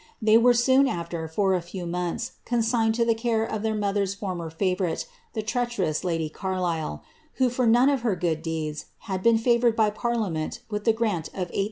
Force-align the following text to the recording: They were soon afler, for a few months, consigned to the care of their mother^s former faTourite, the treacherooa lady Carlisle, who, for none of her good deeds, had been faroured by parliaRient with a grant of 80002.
They 0.19 0.35
were 0.35 0.55
soon 0.55 0.87
afler, 0.87 1.29
for 1.29 1.53
a 1.53 1.61
few 1.61 1.85
months, 1.85 2.31
consigned 2.43 2.95
to 2.95 3.05
the 3.05 3.13
care 3.13 3.43
of 3.45 3.61
their 3.61 3.75
mother^s 3.75 4.15
former 4.17 4.49
faTourite, 4.49 5.05
the 5.33 5.43
treacherooa 5.43 6.03
lady 6.03 6.27
Carlisle, 6.27 7.03
who, 7.35 7.51
for 7.51 7.67
none 7.67 7.87
of 7.87 8.01
her 8.01 8.15
good 8.15 8.41
deeds, 8.41 8.85
had 9.01 9.21
been 9.21 9.37
faroured 9.37 9.75
by 9.75 9.91
parliaRient 9.91 10.61
with 10.71 10.87
a 10.87 10.93
grant 10.93 11.27
of 11.35 11.49
80002. 11.51 11.57